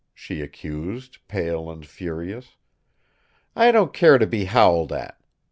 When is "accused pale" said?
0.41-1.69